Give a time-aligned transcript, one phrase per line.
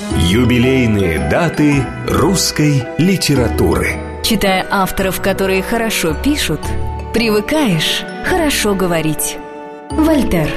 [0.00, 6.60] Юбилейные даты русской литературы Читая авторов, которые хорошо пишут,
[7.12, 9.38] привыкаешь хорошо говорить
[9.90, 10.48] Вольтер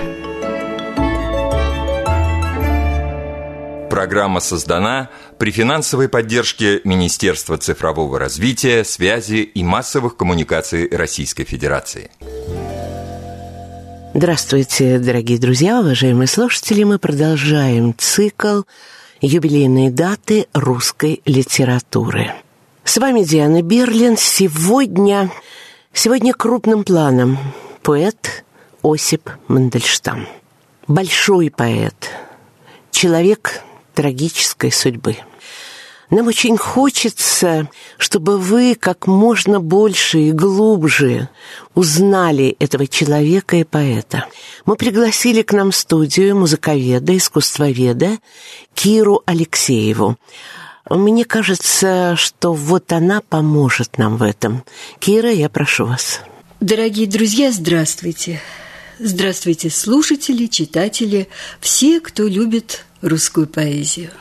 [3.89, 5.09] Программа создана
[5.39, 12.11] при финансовой поддержке Министерства цифрового развития, связи и массовых коммуникаций Российской Федерации.
[14.13, 16.83] Здравствуйте, дорогие друзья, уважаемые слушатели.
[16.83, 18.61] Мы продолжаем цикл
[19.21, 22.31] «Юбилейные даты русской литературы».
[22.83, 24.17] С вами Диана Берлин.
[24.17, 25.31] Сегодня,
[25.93, 27.37] сегодня крупным планом
[27.83, 28.43] поэт
[28.83, 30.27] Осип Мандельштам.
[30.87, 32.09] Большой поэт,
[32.91, 33.61] человек
[33.93, 35.17] трагической судьбы–
[36.11, 41.29] нам очень хочется, чтобы вы как можно больше и глубже
[41.73, 44.25] узнали этого человека и поэта.
[44.65, 48.19] Мы пригласили к нам в студию музыковеда, искусствоведа
[48.75, 50.17] Киру Алексееву.
[50.89, 54.63] Мне кажется, что вот она поможет нам в этом.
[54.99, 56.19] Кира, я прошу вас.
[56.59, 58.41] Дорогие друзья, здравствуйте.
[58.99, 64.11] Здравствуйте, слушатели, читатели, все, кто любит русскую поэзию.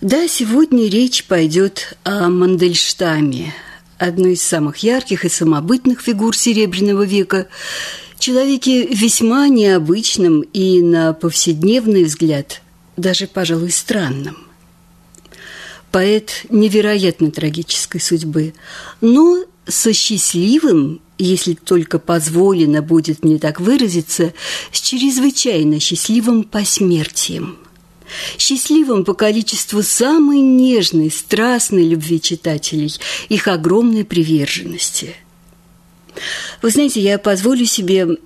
[0.00, 3.52] Да, сегодня речь пойдет о Мандельштаме,
[3.98, 7.48] одной из самых ярких и самобытных фигур Серебряного века,
[8.18, 12.62] человеке весьма необычным и, на повседневный взгляд,
[12.96, 14.38] даже, пожалуй, странным.
[15.92, 18.54] Поэт невероятно трагической судьбы,
[19.02, 24.32] но со счастливым, если только позволено будет мне так выразиться,
[24.72, 27.58] с чрезвычайно счастливым посмертием–
[28.38, 32.94] счастливым по количеству самой нежной, страстной любви читателей,
[33.28, 35.16] их огромной приверженности.
[36.62, 38.18] Вы знаете, я позволю себе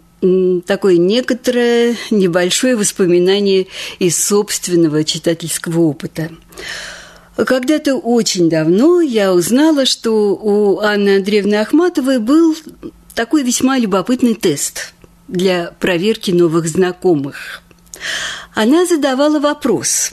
[0.67, 3.67] такое некоторое небольшое воспоминание
[3.99, 6.31] из собственного читательского опыта.
[7.37, 12.57] Когда-то очень давно я узнала, что у Анны Андреевны Ахматовой был
[13.15, 14.95] такой весьма любопытный тест
[15.27, 17.64] для проверки новых знакомых.
[18.55, 20.11] Она задавала вопрос.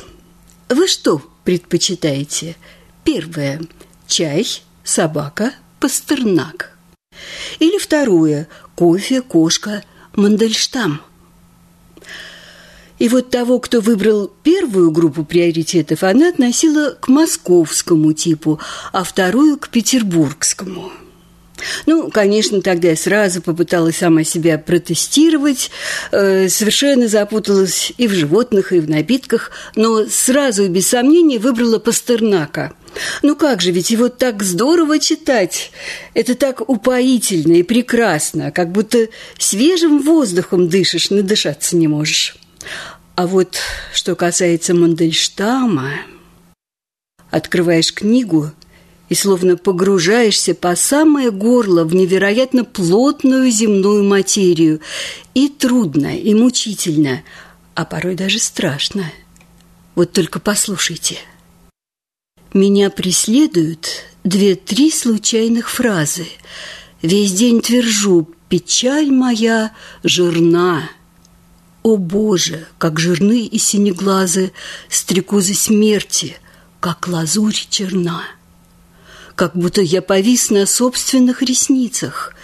[0.69, 2.55] Вы что предпочитаете?
[3.03, 3.61] Первое–
[4.07, 4.47] чай,
[4.83, 6.77] собака, пастернак.
[7.59, 9.83] Или второе– кофе, кошка,
[10.15, 11.01] мандельштам.
[12.99, 18.59] И вот того, кто выбрал первую группу приоритетов, она относила к московскому типу,
[18.91, 20.91] а вторую– к петербургскому–
[21.85, 25.71] ну, конечно, тогда я сразу попыталась сама себя протестировать,
[26.11, 31.79] э, совершенно запуталась и в животных, и в напитках, но сразу и без сомнений выбрала
[31.79, 32.73] Пастернака.
[33.21, 35.71] Ну как же, ведь его так здорово читать.
[36.13, 39.07] Это так упоительно и прекрасно, как будто
[39.37, 42.35] свежим воздухом дышишь, надышаться не можешь.
[43.15, 43.57] А вот
[43.93, 45.91] что касается Мандельштама,
[47.29, 48.51] открываешь книгу–
[49.11, 54.79] и словно погружаешься по самое горло в невероятно плотную земную материю.
[55.33, 57.21] И трудно, и мучительно,
[57.75, 59.11] а порой даже страшно.
[59.95, 61.17] Вот только послушайте.
[62.53, 66.27] Меня преследуют две-три случайных фразы.
[67.01, 70.89] Весь день твержу «Печаль моя жирна».
[71.83, 74.53] О Боже, как жирны и синеглазы
[74.87, 76.37] стрекозы смерти,
[76.79, 78.23] как лазурь черна
[79.41, 82.35] как будто я повис на собственных ресницах,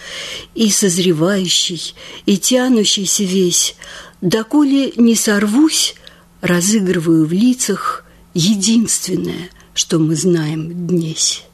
[0.56, 1.94] и созревающий,
[2.26, 3.76] и тянущийся весь,
[4.20, 5.94] доколе не сорвусь,
[6.40, 8.04] разыгрываю в лицах
[8.34, 11.44] единственное, что мы знаем днесь.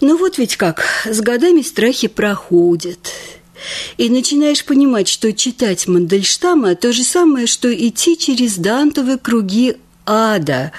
[0.00, 3.10] Ну вот ведь как, с годами страхи проходят,
[3.98, 9.76] и начинаешь понимать, что читать Мандельштама– то же самое, что идти через Дантовые круги
[10.06, 10.72] ада,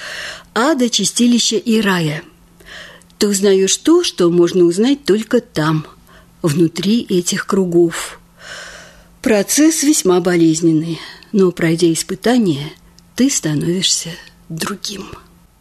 [0.55, 2.23] ада, чистилища и рая–
[3.17, 5.85] ты узнаешь то, что можно узнать только там,
[6.41, 8.19] внутри этих кругов.
[9.21, 10.99] Процесс весьма болезненный,
[11.31, 12.71] но, пройдя испытание,
[13.15, 14.09] ты становишься
[14.49, 15.09] другим.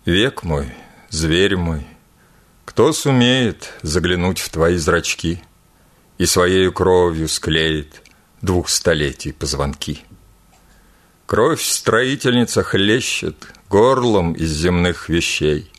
[0.04, 0.68] Век мой,
[1.08, 1.86] зверь мой,
[2.64, 5.42] кто сумеет заглянуть в твои зрачки
[6.18, 8.02] и своей кровью склеит
[8.42, 10.00] двух столетий позвонки?
[11.26, 13.36] Кровь строительница хлещет
[13.70, 15.70] горлом из земных вещей,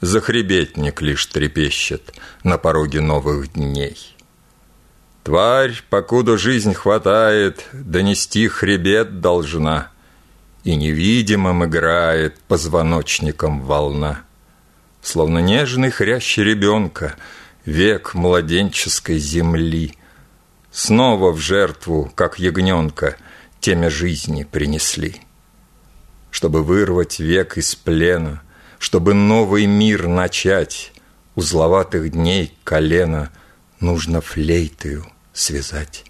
[0.00, 4.16] Захребетник лишь трепещет на пороге новых дней.
[5.24, 9.90] Тварь, покуда жизнь хватает, донести хребет должна,
[10.64, 14.22] И невидимым играет позвоночником волна.
[15.02, 17.16] Словно нежный хрящ ребенка,
[17.64, 19.96] век младенческой земли,
[20.70, 23.16] Снова в жертву, как ягненка,
[23.60, 25.22] теме жизни принесли.
[26.30, 28.42] Чтобы вырвать век из плена,
[28.80, 30.92] Чтобы новый мир начать,
[31.34, 33.30] Узловатых дней колено
[33.78, 36.06] Нужно флейтою связать.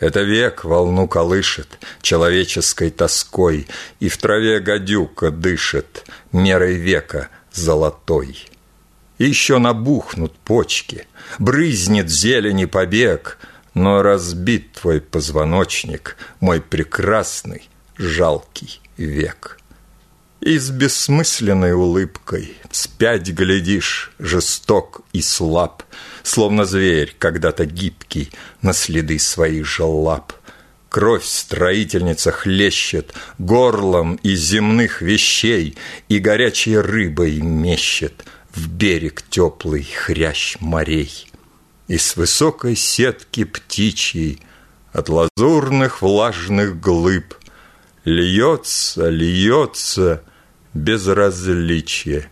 [0.00, 3.68] Это век волну колышет Человеческой тоской,
[4.00, 8.46] И в траве гадюка дышит Мерой века золотой.
[9.18, 11.06] Еще набухнут почки,
[11.38, 13.38] Брызнет зелени побег,
[13.74, 19.60] Но разбит твой позвоночник, Мой прекрасный, жалкий век.
[20.44, 25.82] И с бессмысленной улыбкой Спять глядишь, жесток и слаб,
[26.22, 28.30] Словно зверь, когда-то гибкий,
[28.60, 30.34] На следы своих же лап.
[30.90, 35.78] Кровь строительница хлещет Горлом из земных вещей
[36.10, 41.26] И горячей рыбой мещет В берег теплый хрящ морей.
[41.88, 44.42] И с высокой сетки птичьей
[44.92, 47.32] От лазурных влажных глыб
[48.04, 50.22] Льется, льется
[50.74, 52.30] безразличие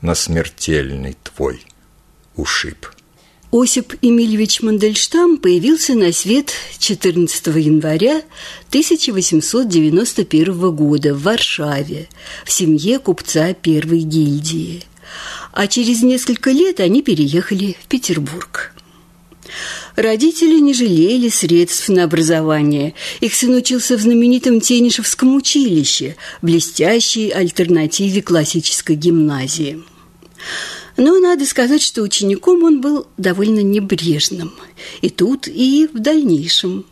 [0.00, 1.62] На смертельный твой
[2.36, 2.86] ушиб.
[3.50, 8.22] Осип Эмильевич Мандельштам появился на свет 14 января
[8.68, 12.10] 1891 года в Варшаве
[12.44, 14.84] в семье купца первой гильдии.
[15.52, 18.74] А через несколько лет они переехали в Петербург.
[19.96, 22.94] Родители не жалели средств на образование.
[23.20, 29.82] Их сын учился в знаменитом Тенишевском училище, блестящей альтернативе классической гимназии.
[30.96, 34.52] Но надо сказать, что учеником он был довольно небрежным.
[35.00, 36.84] И тут, и в дальнейшем.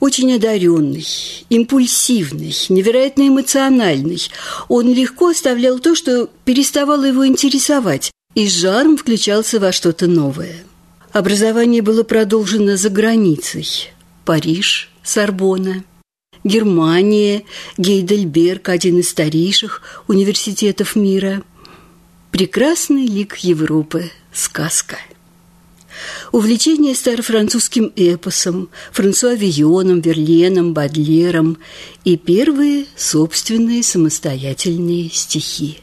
[0.00, 1.06] Очень одаренный,
[1.50, 4.20] импульсивный, невероятно эмоциональный.
[4.68, 10.64] Он легко оставлял то, что переставало его интересовать, и с жаром включался во что-то новое.
[11.12, 13.92] Образование было продолжено за границей.
[14.24, 15.84] Париж, Сорбона,
[16.44, 17.44] Германия,
[17.76, 21.42] Гейдельберг, один из старейших университетов мира–
[22.30, 24.10] Прекрасный лик Европы.
[24.34, 24.98] Сказка.
[26.30, 31.56] Увлечение старофранцузским эпосом, Франсуа Вионом, Верленом, Бадлером
[32.04, 35.80] и первые собственные самостоятельные стихи.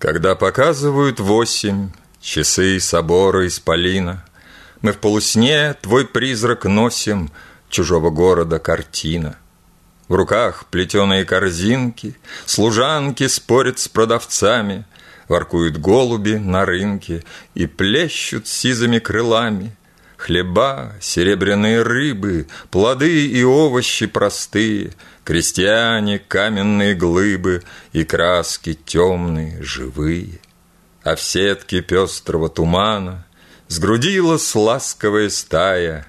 [0.00, 1.90] Когда показывают восемь,
[2.20, 4.24] часы собора исполина,
[4.84, 7.30] Мы в полусне твой призрак носим,
[7.70, 9.38] чужого города картина.
[10.08, 12.14] В руках плетеные корзинки,
[12.44, 14.84] служанки спорят с продавцами,
[15.26, 19.74] Воркуют голуби на рынке И плещут сизыми крылами.
[20.18, 24.92] Хлеба, серебряные рыбы, Плоды и овощи простые,
[25.24, 27.62] Крестьяне, каменные глыбы
[27.94, 30.40] И краски темные, живые.
[31.02, 33.24] А в сетке пестрого тумана
[33.68, 36.06] Сгрудилась ласковая стая,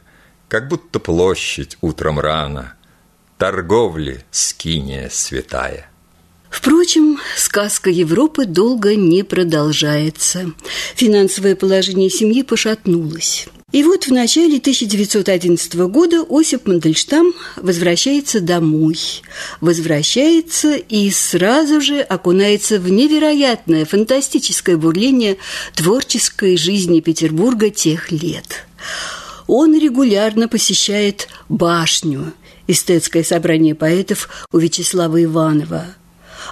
[0.48, 2.76] Как будто площадь утром рано,
[3.38, 5.90] Торговли скиния святая.
[6.50, 10.52] Впрочем, сказка Европы долго не продолжается.
[10.96, 13.48] Финансовое положение семьи пошатнулось.
[13.72, 18.98] И вот в начале 1911 года Осип Мандельштам возвращается домой.
[19.60, 25.38] Возвращается и сразу же окунается в невероятное, фантастическое бурление
[25.74, 28.68] творческой жизни Петербурга тех лет.
[29.48, 32.34] Он регулярно посещает башню,
[32.68, 35.86] эстетское собрание поэтов у Вячеслава Иванова–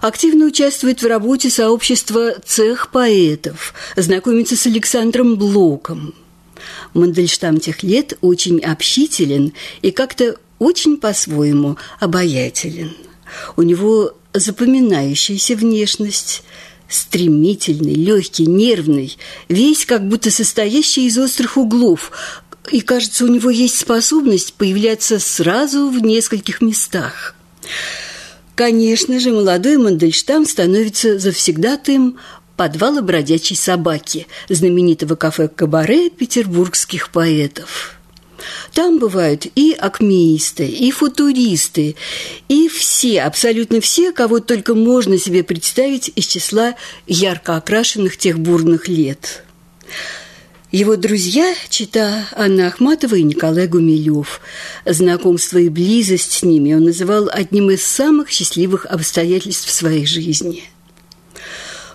[0.02, 6.16] активно участвует в работе сообщества «Цех поэтов», знакомится с Александром Блоком.
[6.94, 12.96] Мандельштам тех лет очень общителен и как-то очень по-своему обаятелен.
[13.56, 16.44] У него запоминающаяся внешность,
[16.88, 19.18] стремительный, легкий, нервный,
[19.50, 22.12] весь как будто состоящий из острых углов,
[22.72, 27.36] и, кажется, у него есть способность появляться сразу в нескольких местах.
[28.56, 32.18] Конечно же, молодой Мандельштам становится завсегдатаем
[32.58, 37.96] подвала бродячей собаки, знаменитого кафе-кабаре петербургских поэтов.
[38.74, 41.96] Там бывают и акмеисты, и футуристы,
[42.50, 46.76] и все, абсолютно все, кого только можно себе представить из числа
[47.08, 49.44] ярко окрашенных тех бурных лет.
[50.72, 54.42] Его друзья, чита Анна Ахматова и Николай Гумилев.
[54.86, 60.64] Знакомство и близость с ними он называл одним из самых счастливых обстоятельств в своей жизни.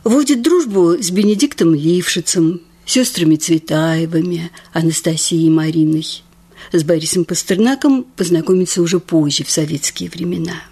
[0.05, 6.23] Вводит дружбу с Бенедиктом Лившицем, сестрами Цветаевыми, Анастасией Мариной.
[6.73, 10.63] С Борисом Пастернаком познакомится уже позже, в советские времена.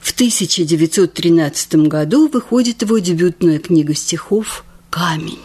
[0.00, 5.38] В 1913 году выходит его дебютная книга стихов «Камень».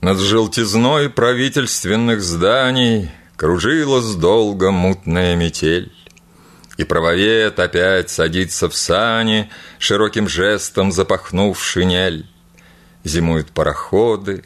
[0.00, 5.92] Над желтизной правительственных зданий Кружилась долго мутная метель.
[6.76, 12.28] И правовед опять садится в сани, Широким жестом запахнув шинель.
[13.04, 14.44] Зимуют пароходы,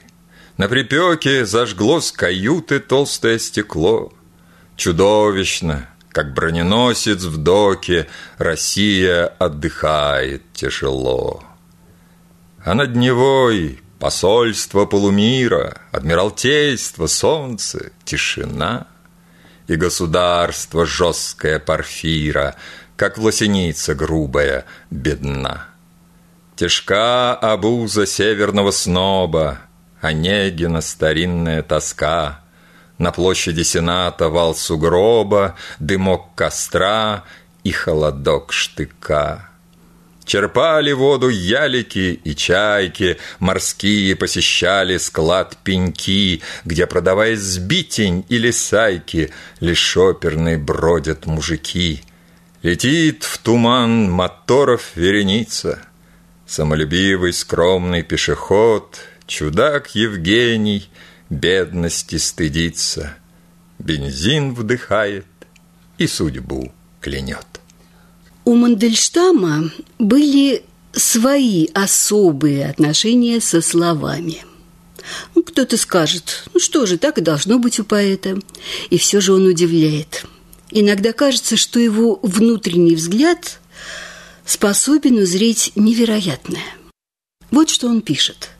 [0.57, 4.13] на припеке Зажглось каюты толстое стекло.
[4.77, 8.09] Чудовищно, как броненосец в доке,
[8.39, 11.43] Россия отдыхает тяжело.
[12.65, 18.87] А над Невой посольство полумира, Адмиралтейство, солнце, тишина—
[19.71, 22.57] и государство жесткое порфира,
[22.97, 25.69] как власеница грубая, бедна.
[26.57, 29.61] Тяжка обуза северного сноба,
[30.01, 32.41] Онегина старинная тоска,
[32.99, 37.23] На площади Сената вал сугроба, Дымок костра
[37.63, 39.50] и холодок штыка.
[40.31, 49.97] Черпали воду ялики и чайки, Морские посещали склад пеньки, Где, продавая сбитень или сайки, Лишь
[49.97, 52.05] оперные бродят мужики.
[52.63, 55.83] Летит в туман моторов вереница,
[56.47, 60.89] Самолюбивый скромный пешеход, Чудак Евгений
[61.29, 63.17] бедности стыдится,
[63.81, 65.27] Бензин вдыхает
[65.99, 67.60] и судьбу клянет.
[68.45, 74.45] У Мандельштама были свои особые отношения со словами.
[75.35, 78.39] Ну, кто-то скажет, ну что же, так и должно быть у поэта.
[78.91, 80.25] И все же он удивляет.
[80.71, 83.61] Иногда кажется, что его внутренний взгляд
[84.45, 86.65] способен узреть невероятное.
[87.51, 88.51] Вот что он пишет.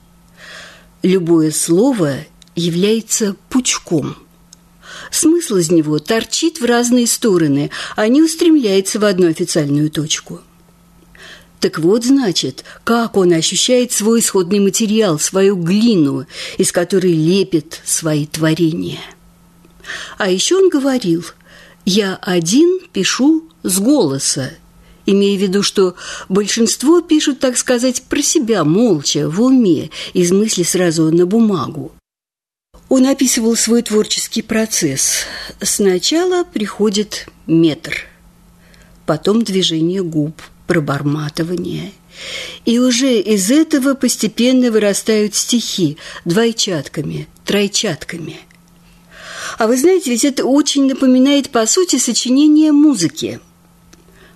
[1.03, 2.17] «Любое слово
[2.55, 4.15] является пучком–
[5.11, 10.39] Смысл из него торчит в разные стороны, а не устремляется в одну официальную точку.
[11.59, 16.25] Так вот, значит, как он ощущает свой исходный материал, свою глину,
[16.57, 19.01] из которой лепит свои творения.
[20.17, 21.25] А еще он говорил,
[21.85, 24.51] «Я один пишу с голоса»,
[25.05, 25.95] имея в виду, что
[26.29, 31.91] большинство пишут, так сказать, про себя, молча, в уме, из мысли сразу на бумагу.
[32.91, 35.19] Он описывал свой творческий процесс.
[35.61, 38.05] Сначала приходит метр,
[39.05, 41.93] потом движение губ, проборматывание.
[42.65, 45.95] И уже из этого постепенно вырастают стихи
[46.25, 48.41] двойчатками, тройчатками.
[49.57, 53.39] А вы знаете, ведь это очень напоминает, по сути, сочинение музыки–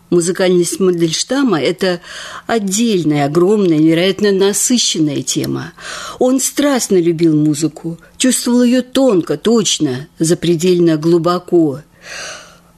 [0.10, 2.00] Музыкальность Мандельштама– это
[2.48, 5.74] отдельная, огромная, невероятно насыщенная тема.
[6.20, 11.82] Он страстно любил музыку, чувствовал ее тонко, точно, запредельно глубоко.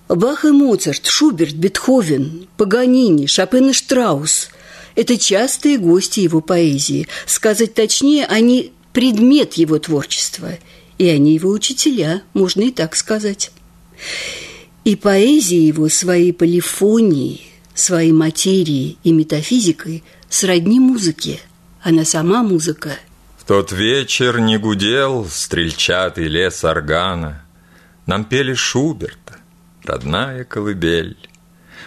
[0.08, 4.50] Бах и Моцарт, Шуберт, Бетховен, Паганини, Шопен и Штраус–
[4.96, 7.08] это частые гости его поэзии.
[7.26, 10.58] Сказать точнее, они– предмет его творчества,
[10.98, 13.52] и они его учителя, можно и так сказать.
[14.88, 21.42] И поэзия его своей полифонией, своей материей и метафизикой сродни музыке.
[21.82, 22.92] Она сама музыка.
[23.38, 27.44] В тот вечер не гудел стрельчатый лес органа.
[28.06, 29.36] Нам пели Шуберта,
[29.84, 31.18] родная колыбель.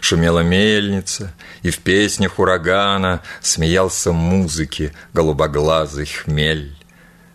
[0.02, 6.76] Шумела мельница, и в песнях урагана Смеялся музыки голубоглазый хмель.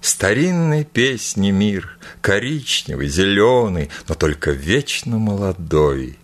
[0.06, 6.20] Старинной песни мир, коричневый, зеленый, Но только вечно молодой,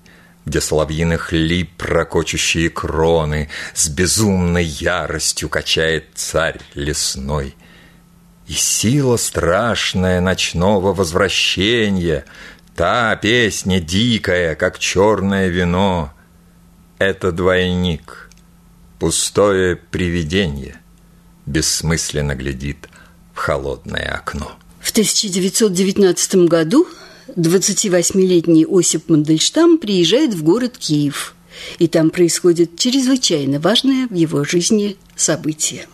[0.46, 7.56] Где соловьиных лип прокочущие кроны С безумной яростью качает царь лесной.
[8.46, 12.26] И сила страшная ночного возвращения,
[12.76, 16.14] Та песня дикая, как черное вино,
[17.00, 18.30] Это двойник,
[19.00, 20.76] пустое привидение,
[21.48, 22.88] Бессмысленно глядит
[23.42, 24.52] холодное окно.
[24.80, 26.88] В 1919 году
[27.36, 31.34] 28-летний Осип Мандельштам приезжает в город Киев,
[31.80, 35.88] и там происходит чрезвычайно важное в его жизни событие.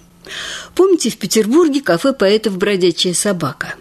[0.75, 3.75] Помните, в Петербурге кафе поэтов «Бродячая собака»?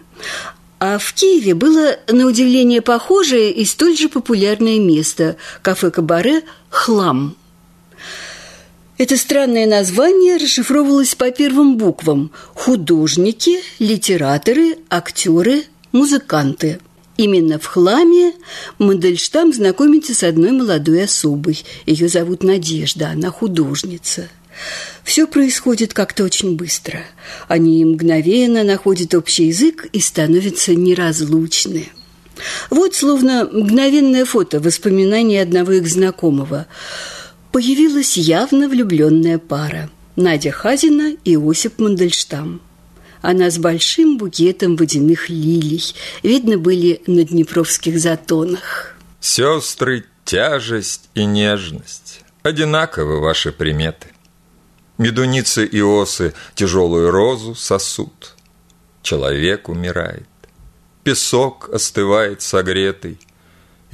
[0.79, 7.37] А в Киеве было, на удивление, похожее и столь же популярное место– кафе-кабаре «Хлам»,
[8.99, 16.81] это странное название расшифровывалось по первым буквам– художники, литераторы, актеры, музыканты.
[17.19, 18.33] Именно в хламе
[18.79, 21.63] Мандельштам знакомится с одной молодой особой.
[21.85, 24.29] Ее зовут Надежда, она художница.
[25.05, 27.01] Все происходит как-то очень быстро.
[27.49, 31.89] Они мгновенно находят общий язык и становятся неразлучны.
[32.71, 36.67] Вот словно мгновенное фото воспоминаний одного их знакомого–
[37.57, 42.61] появилась явно влюбленная пара– Надя Хазина и Осип Мандельштам.
[43.23, 45.83] Она с большим букетом водяных лилий,
[46.23, 48.95] видно, были на днепровских затонах.
[49.21, 54.09] Сестры Тяжесть и нежность– одинаковы ваши приметы.
[54.99, 58.37] Медуницы и осы тяжелую розу сосут.
[59.01, 60.29] Человек умирает.
[61.05, 63.19] Песок остывает согретый,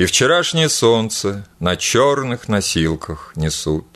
[0.02, 3.86] И вчерашнее солнце на черных носилках несут.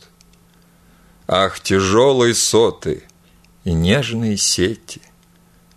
[1.26, 3.02] Ах, тяжелые соты
[3.64, 5.02] и нежные сети,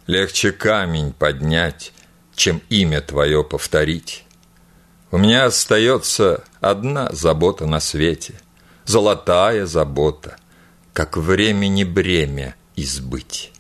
[0.05, 1.93] Легче камень поднять,
[2.36, 4.24] чем имя твое повторить.
[5.09, 8.39] У меня остается одна забота на свете,
[8.86, 10.38] Золотая забота,
[10.93, 13.51] как времени бремя избыть.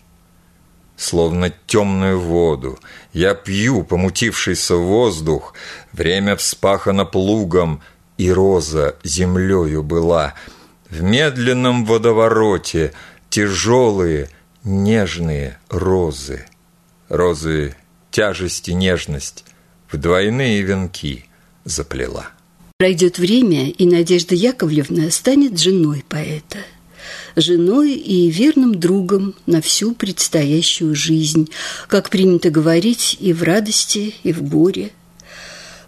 [0.99, 2.77] Словно темную воду
[3.13, 5.53] я пью помутившийся воздух,
[5.93, 7.81] Время вспахано плугом,
[8.17, 10.33] и роза землею была.
[10.89, 12.91] В медленном водовороте
[13.29, 14.29] тяжелые,
[14.65, 16.45] нежные розы.
[17.07, 17.77] Розы
[18.11, 19.45] тяжесть и нежность
[19.89, 21.25] в двойные венки
[21.63, 22.27] заплела.
[22.77, 26.57] Пройдет время, и Надежда Яковлевна станет женой поэта.
[27.35, 31.49] Женой и верным другом на всю предстоящую жизнь,
[31.87, 34.91] как принято говорить и в радости, и в горе.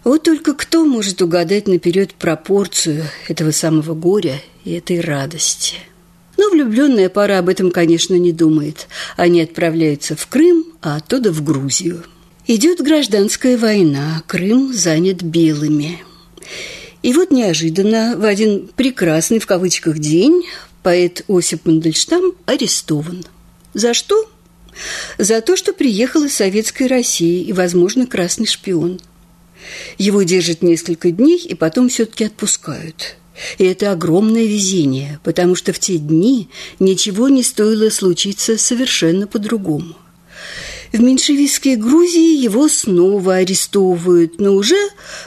[0.04, 5.76] Вот только кто может угадать наперед пропорцию этого самого горя и этой радости?
[6.36, 8.88] Но влюбленная пара об этом, конечно, не думает.
[9.16, 12.02] Они отправляются в Крым, а оттуда в Грузию.
[12.48, 16.02] Идет гражданская война, Крым занят белыми.
[17.02, 20.44] И вот неожиданно в один прекрасный в кавычках день
[20.82, 23.24] поэт Осип Мандельштам арестован.
[23.74, 24.28] За что?
[25.18, 29.00] За то, что приехал из Советской России и, возможно, красный шпион.
[29.98, 33.16] Его держат несколько дней и потом все-таки отпускают.
[33.58, 36.48] И это огромное везение, потому что в те дни
[36.78, 39.96] ничего не стоило случиться совершенно по-другому.
[40.92, 44.76] В меньшевистской Грузии его снова арестовывают, но уже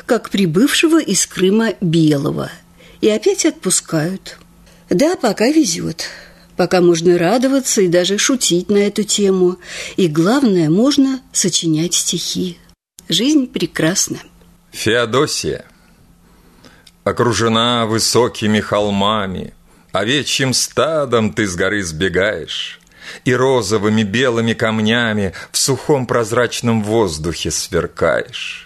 [0.05, 2.51] как прибывшего из Крыма белого.
[3.01, 4.37] И опять отпускают.
[4.89, 6.05] Да, пока везет.
[6.57, 9.57] Пока можно радоваться и даже шутить на эту тему.
[9.97, 12.57] И главное, можно сочинять стихи.
[13.09, 14.19] Жизнь прекрасна.
[14.71, 15.65] Феодосия
[17.03, 19.53] Окружена высокими холмами,
[19.91, 22.81] Овечьим стадом ты с горы сбегаешь
[23.23, 28.64] и розовыми белыми камнями в сухом прозрачном воздухе сверкаешь.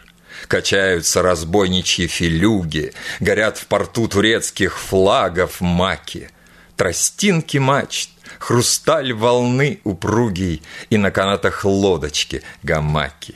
[0.49, 6.31] Качаются разбойничьи филюги, горят в порту турецких флагов маки,
[6.75, 8.09] тростинки мачт,
[8.39, 13.35] хрусталь волны упругий и на канатах лодочки гамаки.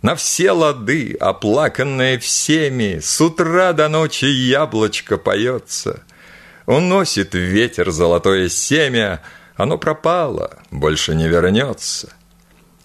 [0.00, 6.04] На все лады, оплаканное всеми, с утра до ночи яблочко поется.
[6.64, 9.20] Уносит ветер золотое семя,
[9.56, 12.15] оно пропало, больше не вернется.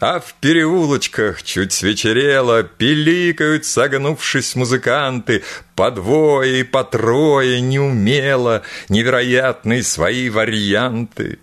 [0.02, 5.44] А в переулочках чуть свечерело, Пиликают, согнувшись музыканты,
[5.76, 11.38] По двое и по трое неумело, Невероятные свои варианты.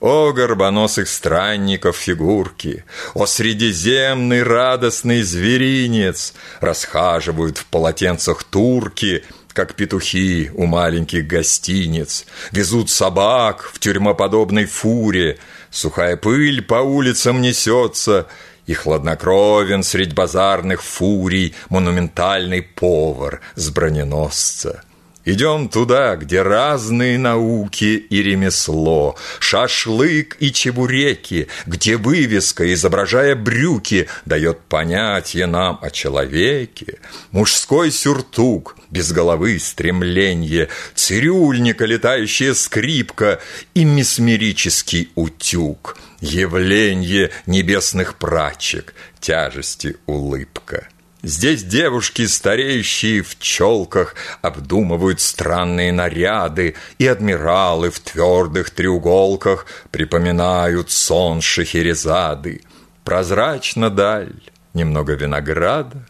[0.00, 10.66] О, горбоносых странников фигурки, О, средиземный радостный зверинец, Расхаживают в полотенцах турки— как петухи у
[10.66, 15.38] маленьких гостиниц, Везут собак в тюрьмоподобной фуре,
[15.70, 18.26] Сухая пыль по улицам несется,
[18.66, 24.82] И хладнокровен средь базарных фурий Монументальный повар с броненосца—
[25.26, 34.60] Идем туда, где разные науки и ремесло, Шашлык и чебуреки, где вывеска, изображая брюки, Дает
[34.60, 36.98] понятие нам о человеке.
[37.32, 43.40] Мужской сюртук, без головы стремленье, Цирюльника, летающая скрипка
[43.74, 50.88] И месмерический утюг, Явленье небесных прачек, тяжести улыбка.
[51.22, 61.42] Здесь девушки, стареющие в челках, обдумывают странные наряды, и адмиралы в твердых треуголках припоминают сон
[61.42, 62.62] Шахерезады.
[63.04, 64.40] Прозрачно даль,
[64.72, 66.06] немного винограда,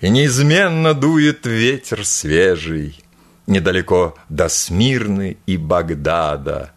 [0.00, 3.02] и неизменно дует ветер свежий,
[3.48, 6.72] недалеко до Смирны и Багдада,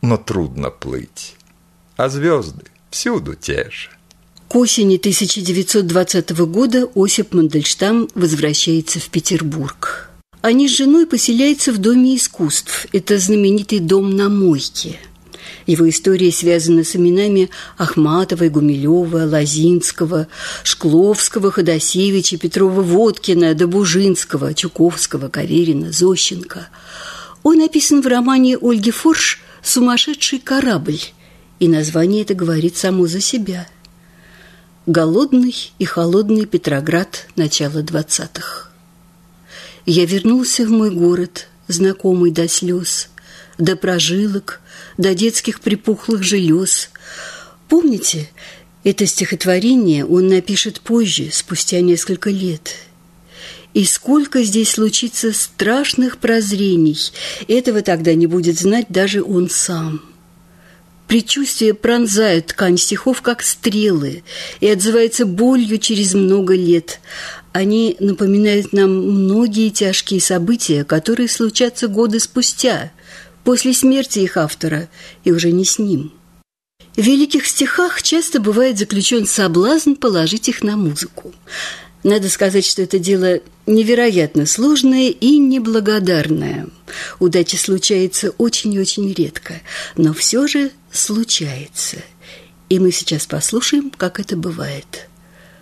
[0.00, 1.36] но трудно плыть,
[1.96, 3.90] а звезды всюду те же.
[4.50, 10.10] К осени 1920 года Осип Мандельштам возвращается в Петербург.
[10.40, 12.88] Они с женой поселяются в Доме искусств.
[12.90, 14.98] Это знаменитый дом на Мойке.
[15.68, 20.26] Его история связана с именами Ахматова, Гумилева, Лозинского,
[20.64, 26.70] Шкловского, Ходосевича, Петрова-Водкина, Добужинского, Чуковского, Каверина, Зощенко.
[27.44, 30.98] Он написан в романе Ольги Форш «Сумасшедший корабль»,
[31.60, 33.68] и название это говорит само за себя–
[34.92, 38.72] Голодный и холодный Петроград начала двадцатых.
[39.86, 43.08] Я вернулся в мой город, знакомый до слез,
[43.56, 44.60] до прожилок,
[44.98, 46.90] до детских припухлых желез.
[47.68, 48.30] Помните,
[48.82, 52.74] это стихотворение он напишет позже, спустя несколько лет.
[53.74, 56.98] И сколько здесь случится страшных прозрений,
[57.46, 60.09] этого тогда не будет знать даже он сам.
[61.10, 64.22] Предчувствие пронзает ткань стихов, как стрелы,
[64.60, 67.00] и отзывается болью через много лет.
[67.52, 72.92] Они напоминают нам многие тяжкие события, которые случатся годы спустя,
[73.42, 74.88] после смерти их автора,
[75.24, 76.12] и уже не с ним.
[76.94, 81.34] В великих стихах часто бывает заключен соблазн положить их на музыку.
[82.04, 86.68] Надо сказать, что это дело невероятно сложное и неблагодарное.
[87.18, 89.60] Удача случается очень и очень редко,
[89.96, 91.98] но все же случается.
[92.68, 95.08] И мы сейчас послушаем, как это бывает.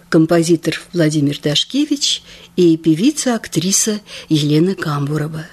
[0.09, 2.23] Композитор Владимир Дашкевич
[2.57, 5.47] и певица-актриса Елена Камбурова.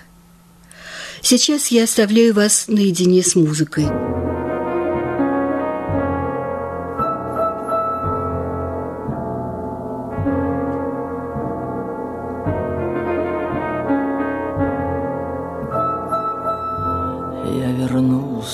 [1.22, 3.88] Сейчас я оставляю вас наедине с музыкой–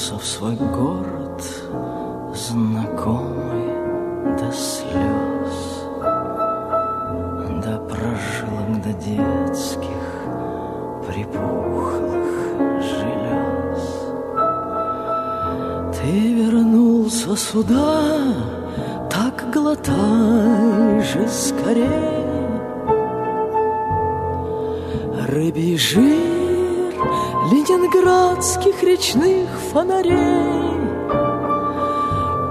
[0.01, 1.43] вернулся в свой город,
[2.33, 3.67] знакомый
[4.37, 5.85] до слез,
[7.63, 10.03] до прожилок, до детских
[11.07, 12.29] припухлых
[12.81, 13.83] желез.
[15.99, 18.01] Ты вернулся сюда,
[19.09, 22.20] так глотай же скорее,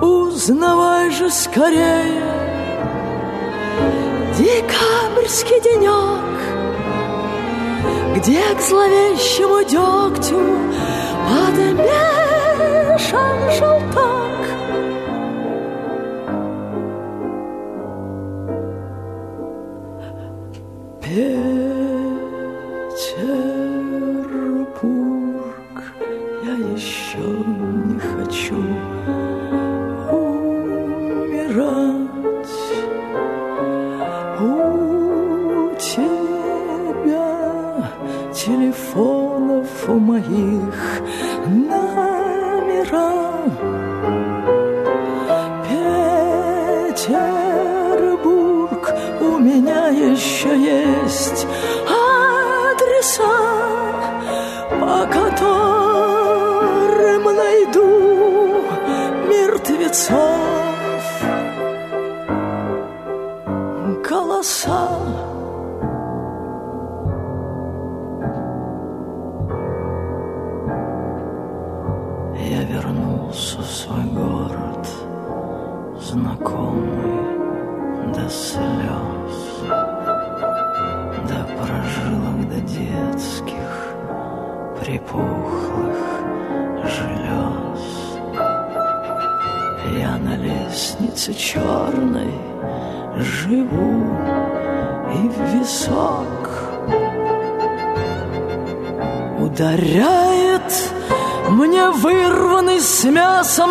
[0.01, 2.23] Узнавай же скорее
[4.39, 6.39] Декабрьский денек
[8.17, 10.41] Где к зловещему дегтю
[11.29, 12.71] Подмешан
[13.59, 14.00] желток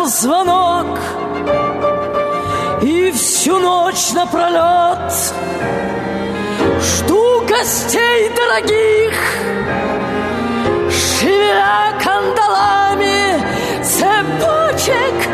[0.06, 0.98] звонок.
[2.82, 5.12] И всю ночь напролет
[6.80, 9.14] Жду гостей дорогих
[10.90, 13.44] Шевеля кандалами
[13.82, 15.29] цепочек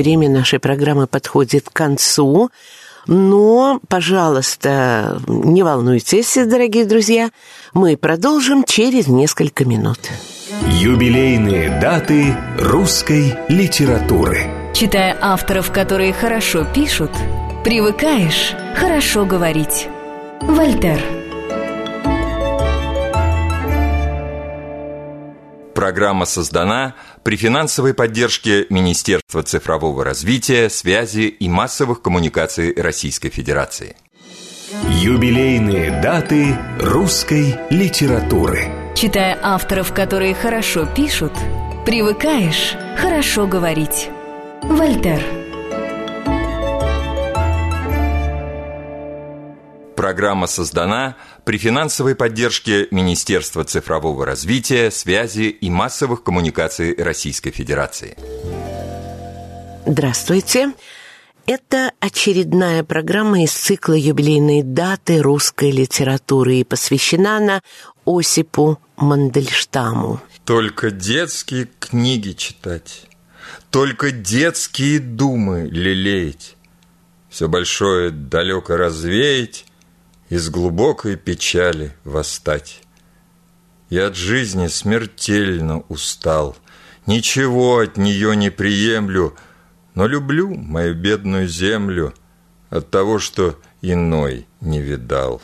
[0.00, 2.48] Время нашей программы подходит к концу.
[3.06, 7.28] Но, пожалуйста, не волнуйтесь, дорогие друзья,
[7.74, 9.98] мы продолжим через несколько минут.
[10.66, 14.72] Юбилейные даты русской литературы.
[14.72, 17.10] Читая авторов, которые хорошо пишут,
[17.62, 19.86] привыкаешь хорошо говорить.
[20.40, 21.29] Вольтер.
[25.80, 33.96] Программа создана при финансовой поддержке Министерства цифрового развития, связи и массовых коммуникаций Российской Федерации.
[34.90, 38.68] Юбилейные даты русской литературы.
[38.94, 41.32] Читая авторов, которые хорошо пишут,
[41.86, 44.10] привыкаешь хорошо говорить.
[44.62, 45.39] Вольтер.
[50.10, 58.16] Программа создана при финансовой поддержке Министерства цифрового развития, связи и массовых коммуникаций Российской Федерации.
[59.86, 60.72] Здравствуйте.
[61.46, 67.62] Это очередная программа из цикла юбилейной даты русской литературы и посвящена она
[68.04, 70.20] Осипу Мандельштаму.
[70.44, 73.04] Только детские книги читать,
[73.70, 76.56] только детские думы лелеять,
[77.28, 79.66] все большое далеко развеять,
[80.30, 82.82] из глубокой печали восстать.
[83.90, 86.56] Я от жизни смертельно устал,
[87.06, 89.36] Ничего от нее не приемлю,
[89.94, 92.14] Но люблю мою бедную землю
[92.70, 95.42] От того, что иной не видал.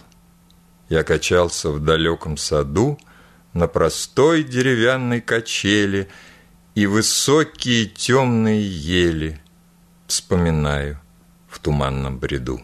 [0.88, 2.98] Я качался в далеком саду
[3.52, 6.08] На простой деревянной качели
[6.76, 9.40] И высокие темные ели
[10.06, 11.00] Вспоминаю
[11.48, 12.60] в туманном бреду.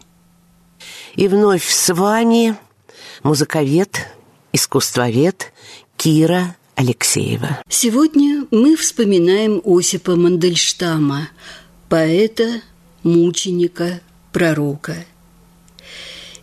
[1.15, 2.57] И вновь с вами
[3.21, 4.07] музыковед,
[4.51, 5.53] искусствовед
[5.95, 7.61] Кира Алексеева.
[7.69, 11.29] Сегодня мы вспоминаем Осипа Мандельштама,
[11.87, 12.61] поэта,
[13.03, 15.05] мученика, пророка.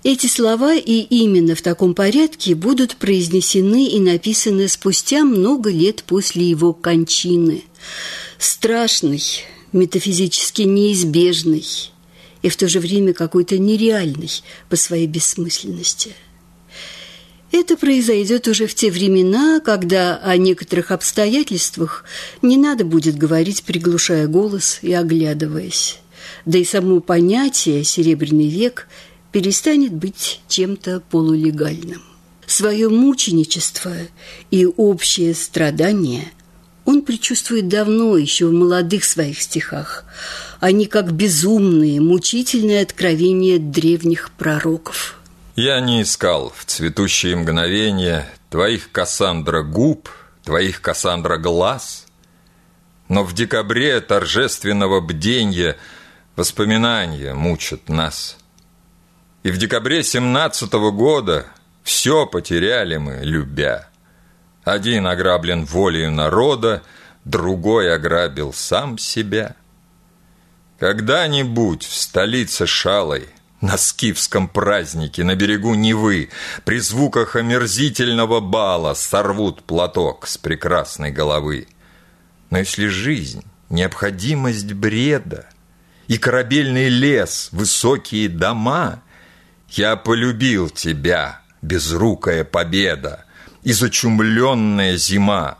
[0.04, 6.48] Эти слова и именно в таком порядке будут произнесены и написаны спустя много лет после
[6.48, 7.64] его кончины.
[8.38, 9.20] Страшный,
[9.72, 11.64] метафизически неизбежный
[12.42, 14.30] и в то же время какой-то нереальный
[14.68, 16.14] по своей бессмысленности.
[17.52, 22.04] Это произойдет уже в те времена, когда о некоторых обстоятельствах
[22.42, 25.98] не надо будет говорить, приглушая голос и оглядываясь.
[26.46, 28.86] Да и само понятие «серебряный век»
[29.32, 32.02] перестанет быть чем-то полулегальным.
[32.46, 33.94] Свое мученичество
[34.50, 36.32] и общее страдание
[36.84, 40.04] он предчувствует давно, еще в молодых своих стихах.
[40.60, 45.18] Они как безумные, мучительные откровения древних пророков.
[45.56, 50.10] Я не искал в цветущие мгновения Твоих, Кассандра, губ,
[50.44, 52.06] твоих, Кассандра, глаз,
[53.08, 55.76] Но в декабре торжественного бденья
[56.36, 58.36] Воспоминания мучат нас.
[59.42, 61.46] И в декабре семнадцатого года
[61.84, 63.88] Все потеряли мы, любя.
[64.64, 66.82] Один ограблен волею народа,
[67.24, 69.56] Другой ограбил сам себя.
[70.80, 73.28] Когда-нибудь в столице Шалой
[73.60, 76.30] на скифском празднике на берегу Невы
[76.64, 81.68] При звуках омерзительного бала Сорвут платок с прекрасной головы.
[82.48, 85.50] Но если жизнь— необходимость бреда
[86.08, 89.02] И корабельный лес, высокие дома,
[89.68, 93.26] Я полюбил тебя, безрукая победа,
[93.64, 95.58] И зачумленная зима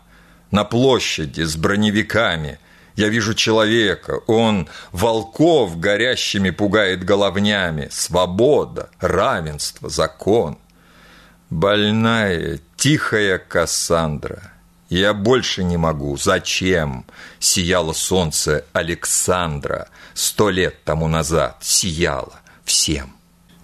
[0.51, 2.59] На площади с броневиками—
[3.01, 7.89] я вижу человека, он волков горящими пугает головнями.
[7.91, 10.59] Свобода, равенство, закон.
[11.49, 14.53] Больная, тихая Кассандра.
[14.91, 16.19] Я больше не могу.
[16.19, 17.07] Зачем?
[17.39, 19.89] Сияло солнце Александра.
[20.13, 23.15] Сто лет тому назад сияло всем.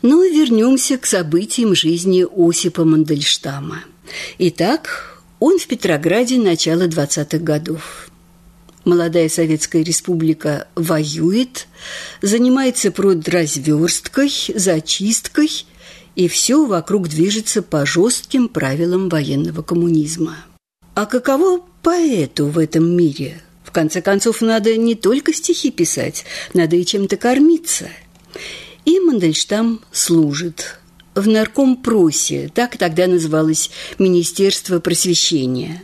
[0.01, 3.81] Ну и вернемся к событиям жизни Осипа Мандельштама.
[4.39, 8.09] Итак, он в Петрограде начала 20-х годов
[8.87, 11.67] молодая Советская Республика воюет,
[12.23, 15.67] занимается продразверсткой, зачисткой,
[16.15, 20.37] и все вокруг движется по жестким правилам военного коммунизма.
[20.95, 23.43] А каково поэту в этом мире?
[23.65, 27.89] В конце концов, надо не только стихи писать, надо и чем-то кормиться.
[28.87, 30.79] И Мандельштам служит
[31.15, 35.83] в наркомпросе, так тогда называлось Министерство просвещения.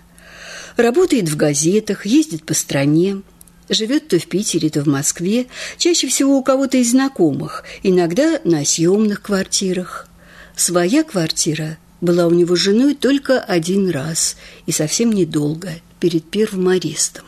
[0.77, 3.23] Работает в газетах, ездит по стране,
[3.69, 5.47] живет то в Питере, то в Москве,
[5.79, 10.09] чаще всего у кого-то из знакомых, иногда на съемных квартирах.
[10.57, 17.25] Своя квартира была у него женой только один раз и совсем недолго, перед первым арестом.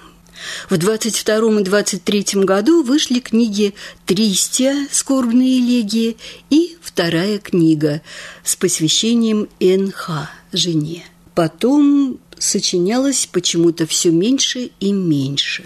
[0.68, 4.88] В 22 и 23 году вышли книги «Тристия.
[4.90, 6.16] Скорбные элегии»
[6.50, 8.02] и вторая книга
[8.42, 10.30] с посвящением Н.Х.
[10.52, 11.04] жене.
[11.34, 15.64] Потом сочинялось почему-то все меньше и меньше.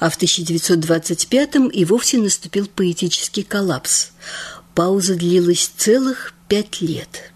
[0.00, 4.10] А в 1925-м и вовсе наступил поэтический коллапс.
[4.74, 7.22] Пауза длилась целых пять лет–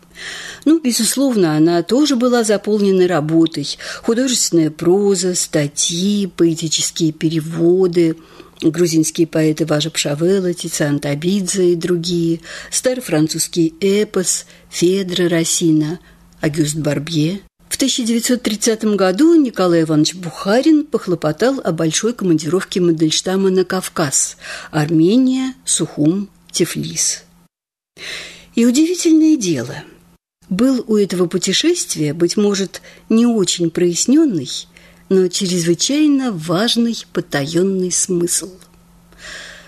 [0.64, 3.78] ну, безусловно, она тоже была заполнена работой.
[4.02, 8.16] Художественная проза, статьи, поэтические переводы,
[8.60, 16.00] грузинские поэты Важа Пшавела, Тициан Табидзе и другие, старый французский эпос, Федра Росина,
[16.40, 17.40] Агюст Барбье.
[17.68, 24.36] В 1930 году Николай Иванович Бухарин похлопотал о большой командировке Мандельштама на Кавказ–
[24.70, 27.24] Армения, Сухум, Тифлис.
[28.54, 29.84] И удивительное дело–
[30.48, 34.48] был у этого путешествия, быть может, не очень проясненный,
[35.08, 38.50] но чрезвычайно важный потаенный смысл.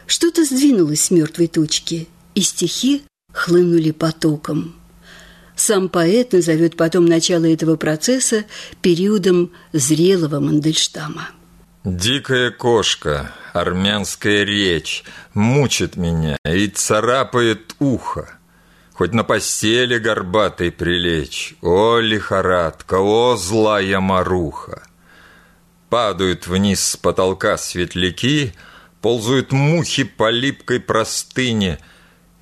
[0.06, 4.76] Что-то сдвинулось с мертвой точки, и стихи хлынули потоком.
[5.58, 8.44] Сам поэт назовет потом начало этого процесса
[8.80, 11.30] периодом зрелого Мандельштама.
[11.84, 15.02] Дикая кошка, армянская речь
[15.34, 18.28] мучит меня и царапает ухо.
[18.92, 24.84] Хоть на постели горбатой прилечь, О, лихорадка, о, злая маруха!
[25.88, 28.54] Падают вниз с потолка светляки,
[29.00, 31.78] Ползают мухи по липкой простыне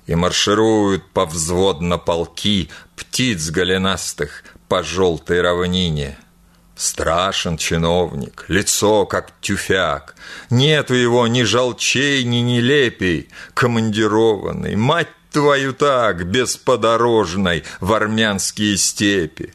[0.05, 6.17] И маршируют повзводно полки Птиц голенастых по желтой равнине.
[6.75, 10.15] Страшен чиновник, лицо как тюфяк,
[10.49, 19.53] Нету его ни желчей, ни нелепей, Командированный, мать твою так, бесподорожной, в армянские степи.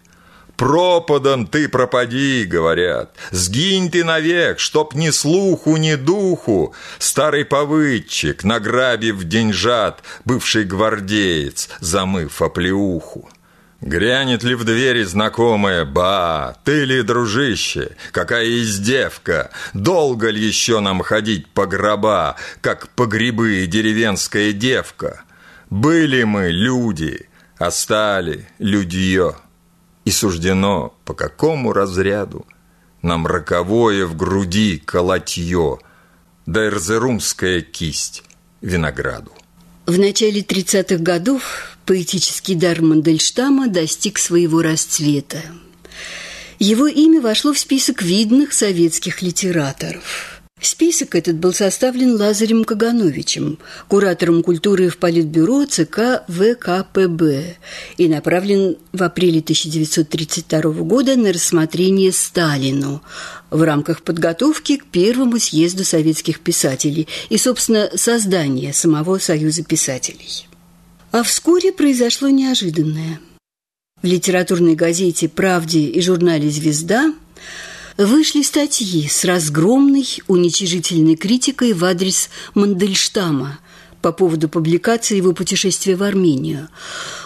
[0.62, 6.72] Пропадан ты пропади, говорят, Сгинь ты навек, чтоб ни слуху, ни духу.
[7.01, 13.29] Старый повыдчик, награбив деньжат, Бывший гвардеец, замыв оплеуху.
[13.81, 19.51] Грянет ли в двери знакомая «Ба, ты ли, дружище, какая издевка?
[19.75, 25.25] Долго ли еще нам ходить по гроба, Как по грибы деревенская девка?»
[25.70, 29.35] Были мы люди, а стали людье.
[30.04, 32.46] И суждено, по какому разряду
[33.02, 35.78] Нам роковое в груди колотье,
[36.46, 38.24] Да эрзерумская кисть
[38.60, 39.32] винограду.
[39.86, 45.42] В начале 30-х годов поэтический дар Мандельштама достиг своего расцвета.
[46.60, 50.32] Его имя вошло в список видных советских литераторов–
[50.62, 57.57] Список этот был составлен Лазарем Кагановичем, куратором культуры в Политбюро ЦК ВКПБ
[57.96, 63.03] и направлен в апреле 1932 года на рассмотрение Сталину
[63.51, 70.46] в рамках подготовки к первому съезду советских писателей и, собственно, создания самого Союза писателей.
[71.11, 73.18] А вскоре произошло неожиданное.
[74.01, 77.12] В литературной газете «Правде» и журнале «Звезда»
[77.96, 83.59] вышли статьи с разгромной уничижительной критикой в адрес Мандельштама
[84.00, 86.68] по поводу публикации его путешествия в Армению.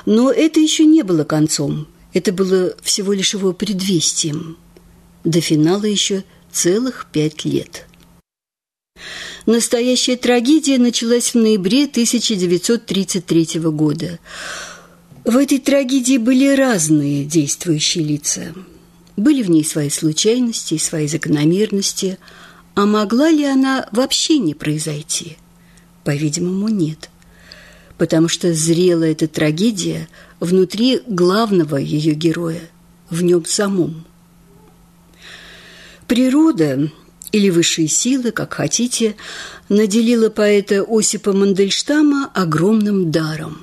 [0.05, 4.59] Но это еще не было концом, это было всего лишь его предвестием.
[5.24, 7.87] До финала еще целых пять лет.
[9.46, 14.18] Настоящая трагедия началась в ноябре 1933 года.
[15.24, 18.55] В этой трагедии были разные действующие лица–
[19.16, 22.18] были в ней свои случайности и свои закономерности,
[22.75, 25.38] а могла ли она вообще не произойти?
[26.04, 27.10] По-видимому, нет.
[27.98, 30.08] Потому что зрела эта трагедия
[30.38, 32.60] внутри главного ее героя,
[33.08, 34.04] в нем самом.
[36.06, 36.90] Природа
[37.33, 39.17] или высшие силы, как хотите,
[39.69, 43.62] наделила поэта Осипа Мандельштама огромным даром.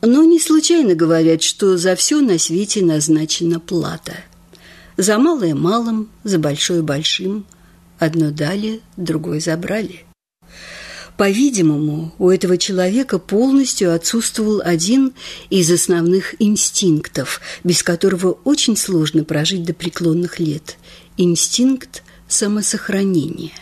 [0.00, 4.14] Но не случайно говорят, что за все на свете назначена плата–
[4.96, 7.46] за малое малым, за большое большим.
[7.98, 10.04] Одно дали, другое забрали.
[11.16, 15.14] По-видимому, у этого человека полностью отсутствовал один
[15.48, 20.76] из основных инстинктов, без которого очень сложно прожить до преклонных лет–
[21.16, 23.52] инстинкт самосохранения.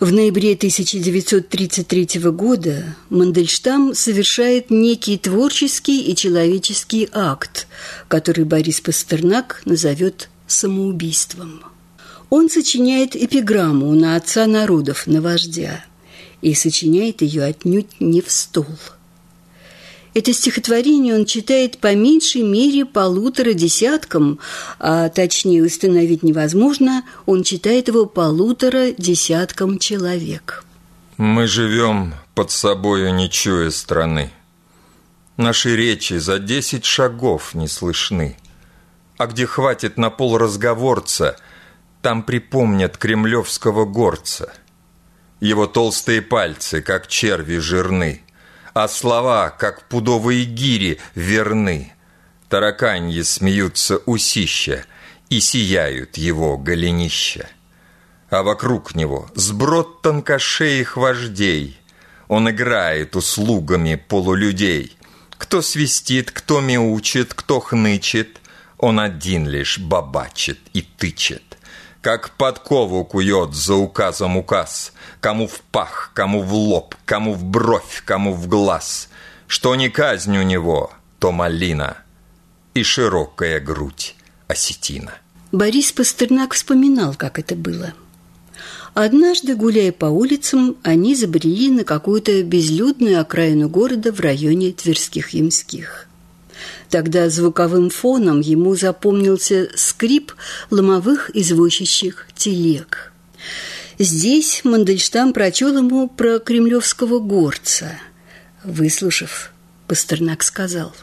[0.00, 7.66] В ноябре 1933 года Мандельштам совершает некий творческий и человеческий акт,
[8.06, 11.62] который Борис Пастернак назовет самоубийством.
[12.30, 15.84] Он сочиняет эпиграмму на отца народов, на вождя,
[16.42, 18.66] и сочиняет ее отнюдь не в стол–
[20.16, 24.38] это стихотворение он читает по меньшей мере полутора десяткам,
[24.78, 30.64] а точнее установить невозможно, он читает его полутора десяткам человек.
[31.18, 34.30] Мы живем под собою, не чуя страны.
[35.36, 38.38] Наши речи за десять шагов не слышны.
[39.18, 41.36] А где хватит на пол разговорца,
[42.02, 44.52] там припомнят кремлевского горца.
[45.40, 48.22] Его толстые пальцы, как черви жирны–
[48.76, 51.94] а слова, как пудовые гири, верны.
[52.50, 54.84] Тараканьи смеются усища,
[55.30, 57.48] и сияют его голенища.
[58.28, 61.80] А вокруг него сброд тонкошеих вождей.
[62.28, 64.94] Он играет услугами полулюдей.
[65.38, 68.42] Кто свистит, кто мяучит, кто хнычет,
[68.78, 71.56] Он один лишь бабачит и тычет
[72.06, 78.04] как подкову кует за указом указ, Кому в пах, кому в лоб, кому в бровь,
[78.04, 79.08] кому в глаз.
[79.48, 81.96] Что не казнь у него, то малина
[82.74, 84.14] И широкая грудь
[84.46, 85.14] осетина.
[85.50, 87.92] Борис Пастернак вспоминал, как это было.
[88.94, 96.06] Однажды, гуляя по улицам, они забрели на какую-то безлюдную окраину города в районе Тверских Ямских.
[96.90, 100.32] Тогда звуковым фоном ему запомнился скрип
[100.70, 103.12] ломовых извозчищих телег.
[103.98, 107.92] Здесь Мандельштам прочел ему про кремлевского горца.
[108.62, 109.52] Выслушав,
[109.88, 110.94] Пастернак сказал,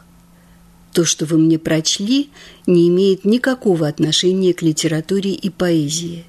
[0.93, 2.29] «То, что вы мне прочли,
[2.67, 6.25] не имеет никакого отношения к литературе и поэзии.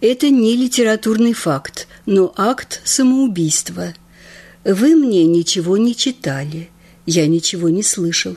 [0.00, 3.94] Это не литературный факт, но акт самоубийства.
[4.64, 6.68] Вы мне ничего не читали,
[7.06, 8.36] я ничего не слышал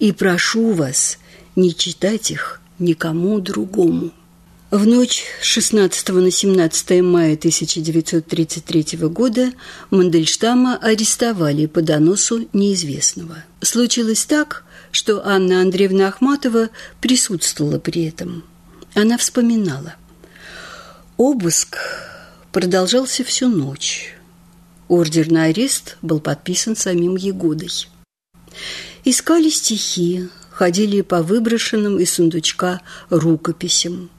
[0.00, 1.18] и прошу вас
[1.54, 4.10] не читать их никому другому.
[4.70, 9.52] В ночь с 16 на 17 мая 1933 года
[9.90, 13.44] Мандельштама арестовали по доносу неизвестного.
[13.60, 16.70] Случилось так, что Анна Андреевна Ахматова
[17.00, 18.44] присутствовала при этом.
[18.94, 19.96] Она вспоминала.
[21.16, 21.76] Обыск
[22.52, 24.14] продолжался всю ночь.
[24.88, 27.70] Ордер на арест был подписан самим Егодой.
[29.04, 34.10] Искали стихи, ходили по выброшенным из сундучка рукописям.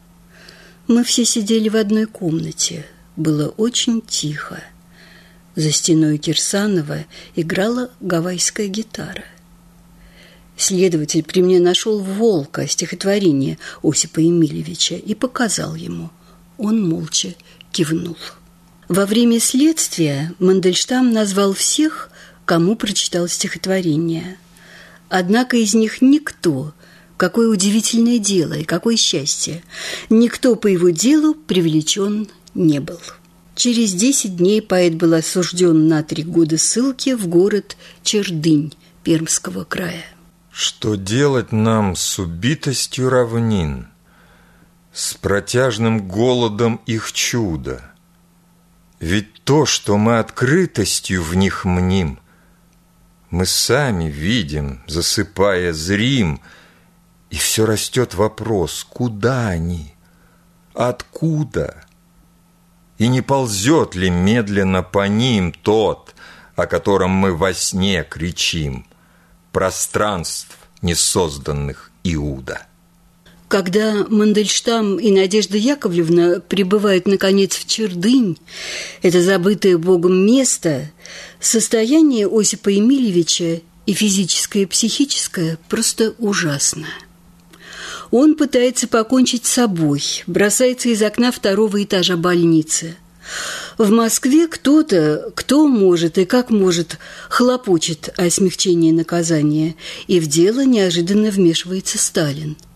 [0.88, 2.88] Мы все сидели в одной комнате.
[3.16, 4.64] Было очень тихо.
[5.56, 7.06] За стеной Кирсанова
[7.36, 9.24] играла гавайская гитара.
[10.58, 16.10] Следователь при мне нашел «Волка» стихотворение Осипа Емельевича и показал ему.
[16.58, 17.36] Он молча
[17.72, 18.18] кивнул.
[18.88, 22.10] Во время следствия Мандельштам назвал всех,
[22.46, 24.38] кому прочитал стихотворение–
[25.14, 26.74] Однако из них никто,
[27.18, 29.62] какое удивительное дело и какое счастье,
[30.10, 33.00] никто по его делу привлечен не был.
[33.54, 40.06] Через десять дней поэт был осужден на три года ссылки в город Чердынь Пермского края.
[40.50, 43.90] Что делать нам с убитостью равнин,
[44.94, 47.92] С протяжным голодом их чуда?
[49.02, 52.21] Ведь то, что мы открытостью в них мним,
[53.32, 56.42] мы сами видим, засыпая зрим,
[57.30, 59.96] И все растет вопрос, куда они,
[60.74, 61.86] откуда?
[62.98, 66.14] И не ползет ли медленно по ним тот,
[66.58, 68.86] О котором мы во сне кричим,
[69.54, 72.68] Пространств несозданных Иуда?
[73.48, 78.38] Когда Мандельштам и Надежда Яковлевна прибывают, наконец, в Чердынь,
[79.02, 80.90] это забытое Богом место,
[81.42, 86.88] состояние Осипа Емельевича и физическое, и психическое просто ужасно.
[88.12, 92.96] Он пытается покончить с собой, бросается из окна второго этажа больницы.
[93.78, 96.98] В Москве кто-то, кто может и как может,
[97.30, 99.76] хлопочет о смягчении наказания,
[100.08, 102.58] и в дело неожиданно вмешивается Сталин–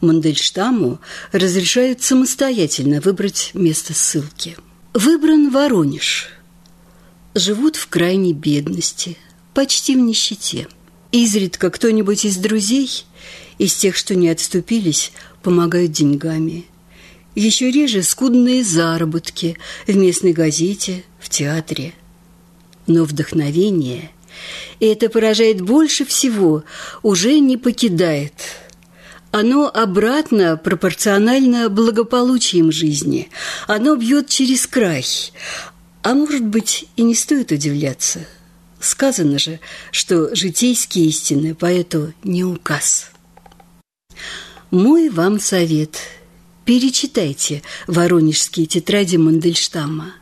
[0.00, 1.00] Мандельштаму
[1.32, 4.56] разрешают самостоятельно выбрать место ссылки.
[4.94, 6.28] Выбран Воронеж.
[7.38, 9.16] Живут в крайней бедности,
[9.54, 10.66] почти в нищете.
[11.12, 13.04] Изредка кто-нибудь из друзей,
[13.58, 15.12] из тех, что не отступились,
[15.44, 16.64] помогают деньгами.
[17.36, 21.94] Еще реже скудные заработки в местной газете, в театре.
[22.88, 24.10] Но вдохновение,
[24.80, 26.64] и это поражает больше всего,
[27.04, 28.34] уже не покидает–
[29.30, 33.28] Оно обратно пропорционально благополучием жизни.
[33.66, 35.04] Оно бьет через край.
[36.08, 38.20] А может быть, и не стоит удивляться.
[38.80, 39.60] Сказано же,
[39.92, 43.10] что житейские истины поэту не указ.
[44.70, 45.98] Мой вам совет–
[46.64, 50.14] перечитайте воронежские тетради Мандельштама.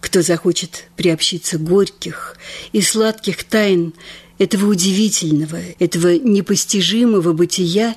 [0.00, 2.38] Кто захочет приобщиться горьких
[2.72, 3.92] и сладких тайн
[4.38, 7.94] этого удивительного, этого непостижимого бытия,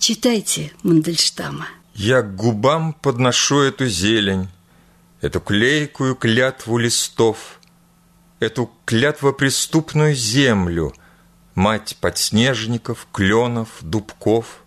[0.00, 1.68] читайте Мандельштама.
[1.94, 4.48] Я к губам подношу эту зелень,
[5.20, 7.58] Эту клейкую клятву листов,
[8.38, 10.94] Эту клятвопреступную землю,
[11.56, 14.62] Мать подснежников, кленов, дубков.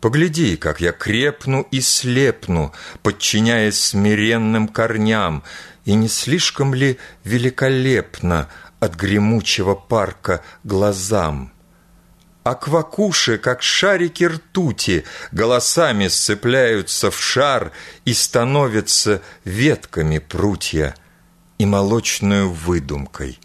[0.00, 2.72] Погляди, как я крепну и слепну,
[3.02, 5.42] Подчиняясь смиренным корням,
[5.84, 8.48] И не слишком ли великолепно
[8.78, 11.52] От гремучего парка глазам?
[12.42, 17.72] Аквакуши, как шарики ртути, Голосами сцепляются в шар
[18.04, 20.94] И становятся ветками прутья
[21.58, 23.38] И молочную выдумкой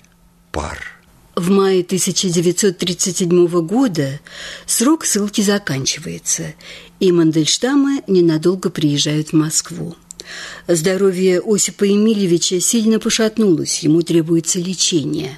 [0.52, 0.96] пар.
[1.36, 4.22] В мае 1937 года
[4.66, 6.54] срок ссылки заканчивается,
[7.02, 9.98] и Мандельштамы ненадолго приезжают в Москву.
[10.68, 15.38] Здоровье Осипа Емельевича сильно пошатнулось, ему требуется лечение.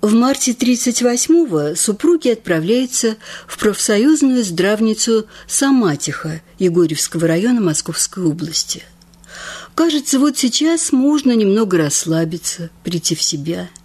[0.00, 3.16] В марте 1938-го супруги отправляются
[3.46, 8.82] в профсоюзную здравницу Саматиха Егорьевского района Московской области.
[9.74, 13.68] Кажется, вот сейчас можно немного расслабиться, прийти в себя–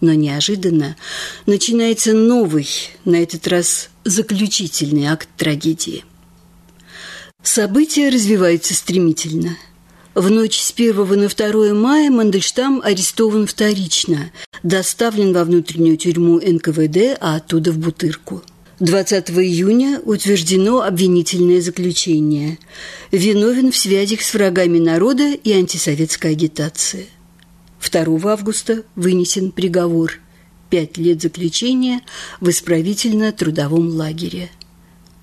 [0.00, 0.96] но неожиданно
[1.46, 2.68] начинается новый,
[3.04, 6.04] на этот раз заключительный акт трагедии.
[7.42, 9.56] События развиваются стремительно.
[10.14, 14.32] В ночь с 1 на 2 мая Мандельштам арестован вторично,
[14.62, 18.42] доставлен во внутреннюю тюрьму НКВД, а оттуда в Бутырку.
[18.80, 22.58] 20 июня утверждено обвинительное заключение.
[23.10, 27.06] Виновен в связях с врагами народа и антисоветской агитацией.
[27.80, 30.20] 2 августа вынесен приговор–
[30.70, 32.02] пять лет заключения
[32.40, 34.50] в исправительно-трудовом лагере.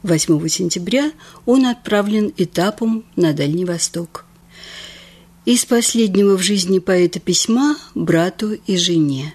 [0.03, 1.11] 8 сентября
[1.45, 4.25] он отправлен этапом на Дальний Восток.
[5.45, 9.33] Из последнего в жизни поэта письма брату и жене.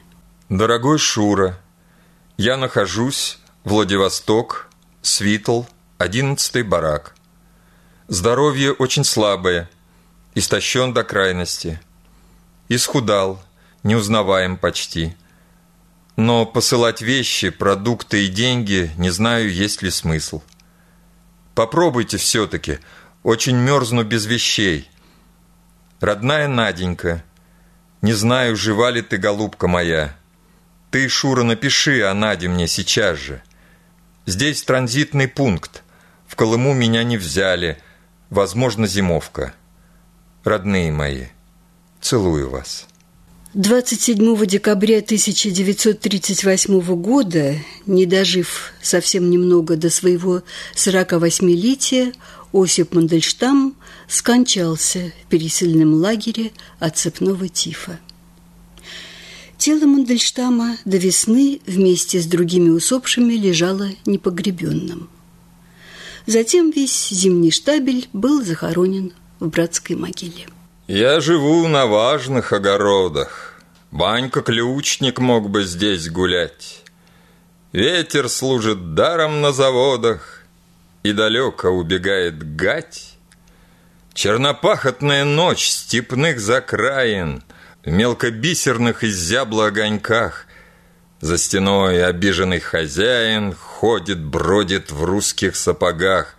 [0.48, 1.61] Дорогой Шура,
[2.36, 4.68] я нахожусь Владивосток,
[5.02, 5.62] Свитл,
[5.98, 7.14] одиннадцатый барак.
[8.08, 9.70] Здоровье очень слабое,
[10.34, 11.80] истощен до крайности–
[12.72, 13.42] Исхудал,
[13.82, 15.16] неузнаваем почти.
[16.14, 20.40] Но посылать вещи, продукты и деньги не знаю, есть ли смысл.
[21.56, 22.78] Попробуйте все-таки,
[23.24, 24.88] очень мерзну без вещей.
[26.01, 27.22] Родная Наденька,
[28.01, 30.16] не знаю, жива ли ты, голубка моя.
[30.90, 33.42] Ты, Шура, напиши о Наде мне сейчас же.
[34.26, 35.82] Здесь транзитный пункт.
[36.26, 37.78] В Колыму меня не взяли.
[38.30, 39.53] Возможно, зимовка.
[40.42, 41.26] Родные мои,
[42.01, 42.86] Целую вас.
[43.53, 50.42] 27 декабря 1938 года, не дожив совсем немного до своего
[50.76, 52.14] 48-летия,
[52.53, 53.76] Осип Мандельштам
[54.09, 58.01] скончался в пересыльном лагере от цепного тифа.
[59.57, 65.11] Тело Мандельштама до весны вместе с другими усопшими лежало непогребенным.
[66.26, 70.46] Затем весь зимний штабель был захоронен в братской могиле.
[70.88, 73.62] Я живу на важных огородах.
[73.90, 76.82] Банька-ключник мог бы здесь гулять.
[77.72, 80.39] Ветер служит даром на заводах,
[81.03, 83.16] И далеко убегает гать.
[84.12, 87.42] Чернопахотная ночь степных закраин
[87.84, 90.46] В мелкобисерных изябла огоньках
[91.20, 96.36] За стеной обиженный хозяин Ходит, бродит в русских сапогах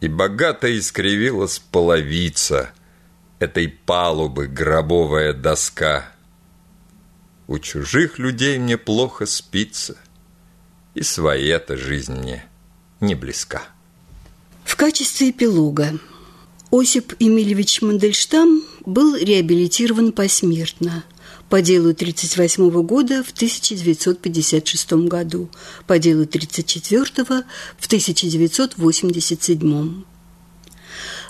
[0.00, 2.70] И богато искривилась половица—
[3.40, 6.12] этой палубы гробовая доска.
[7.48, 9.96] У чужих людей мне плохо спится,
[10.94, 12.44] и своя-то жизнь мне
[13.00, 13.62] не близка.
[14.64, 15.98] В качестве эпилога
[16.70, 21.02] Осип Емельевич Мандельштам был реабилитирован посмертно
[21.48, 25.50] по делу 1938 года в 1956 году,
[25.86, 27.44] по делу 1934
[27.78, 30.04] в 1987.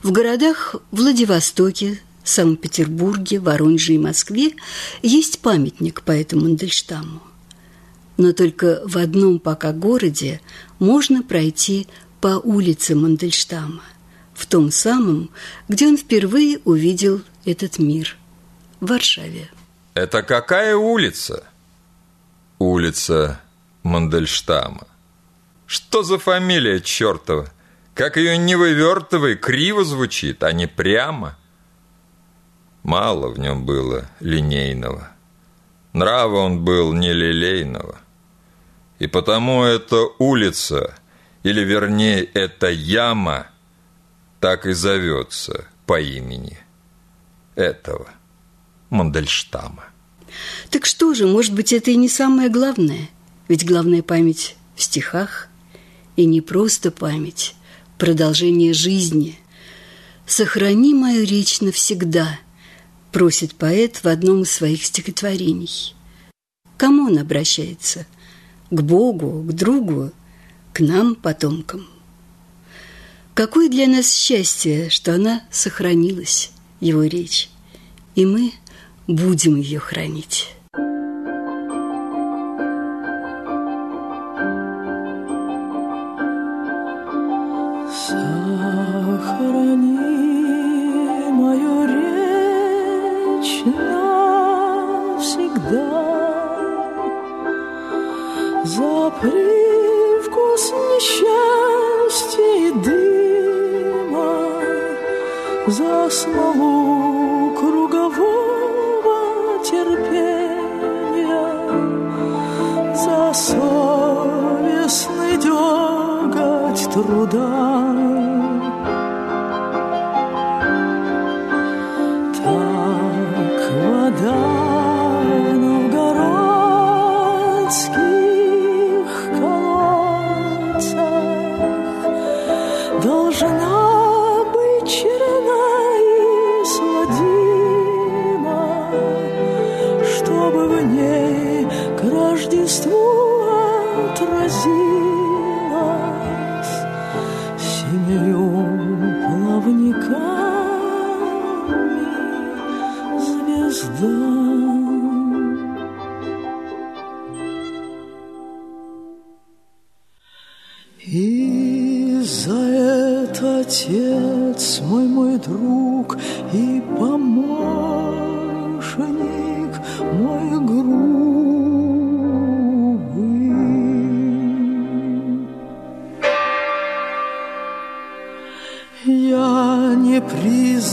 [0.03, 4.53] В городах Владивостоке, Санкт-Петербурге, Воронеже и Москве
[5.03, 7.23] есть памятник поэту Мандельштаму.
[8.19, 10.43] Но только в одном пока городе
[10.81, 11.87] можно пройти
[12.21, 13.85] по улице Мандельштама,
[14.35, 15.31] в том самом,
[15.69, 18.17] где он впервые увидел этот мир–
[18.81, 19.51] в Варшаве.
[19.95, 21.45] Это какая улица?
[22.59, 23.41] Улица
[23.83, 24.87] Мандельштама.
[25.67, 27.51] Что за фамилия чертова?
[27.95, 31.37] Как ее не вывертывай, криво звучит, а не прямо.
[32.83, 35.11] Мало в нем было линейного.
[35.93, 37.99] Нрава он был не лилейного.
[39.01, 40.95] И потому эта улица,
[41.43, 43.49] или вернее эта яма,
[44.39, 46.59] так и зовется по имени
[47.57, 48.09] этого
[48.91, 49.87] Мандельштама.
[50.69, 53.09] Так что же, может быть, это и не самое главное?
[53.49, 55.49] Ведь главная память в стихах,
[56.17, 57.57] и не просто память,
[57.99, 59.39] продолжение жизни.
[60.27, 62.39] «Сохрани мою речь навсегда»,
[63.11, 65.95] просит поэт в одном из своих стихотворений.
[66.77, 68.07] Кому он обращается?
[68.71, 70.13] К Богу, к другу,
[70.73, 71.87] к нам, потомкам.
[73.35, 77.51] Какое для нас счастье, что она сохранилась, его речь,
[78.15, 78.53] и мы
[79.07, 80.49] будем ее хранить.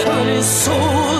[0.05, 1.14] But is so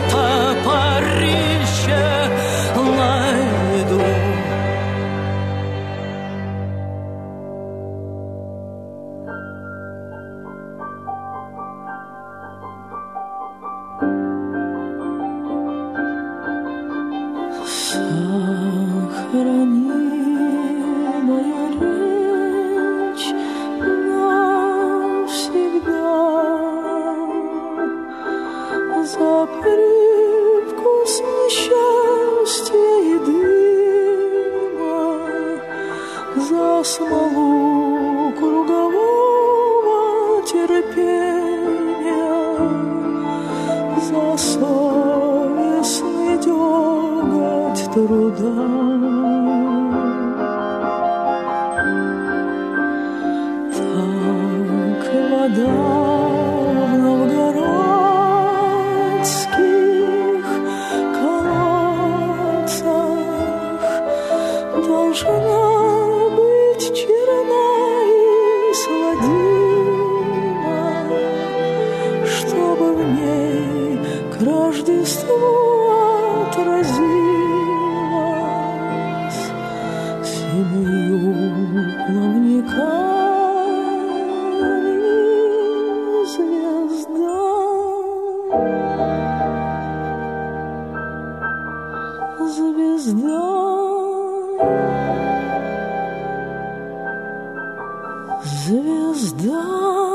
[98.45, 100.14] звезда.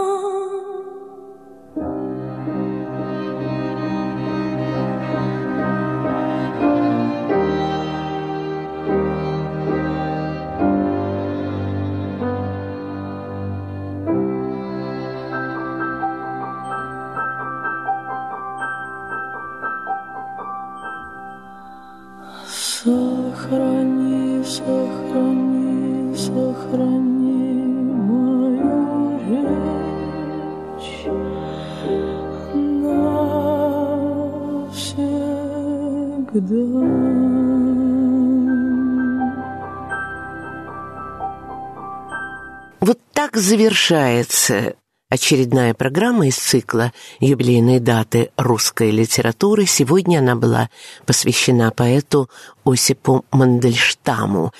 [43.39, 44.75] Завершается
[45.09, 49.65] Очередная программа из цикла «Юбилейные даты русской литературы».
[49.65, 50.69] Сегодня она была
[51.07, 52.29] посвящена поэту
[52.63, 54.53] Осипу Мандельштаму.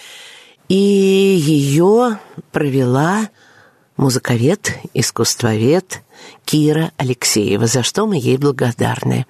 [0.68, 2.18] И ее
[2.52, 3.30] провела
[3.96, 6.02] музыковед, искусствовед
[6.46, 9.28] Кира Алексеева, за что мы ей благодарны.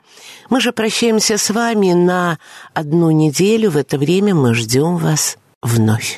[0.50, 2.39] Мы же прощаемся с вами на
[2.74, 3.72] одну неделю.
[3.72, 6.18] В это время мы ждем вас вновь.